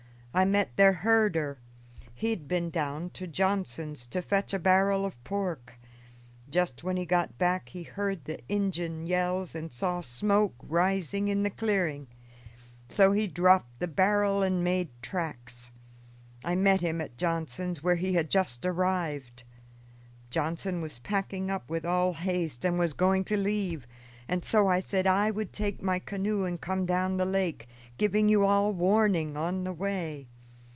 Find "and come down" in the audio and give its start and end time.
26.45-27.17